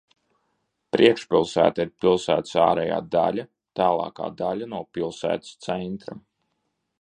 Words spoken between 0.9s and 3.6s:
Priekšpilsēta ir pilsētas ārējā daļa,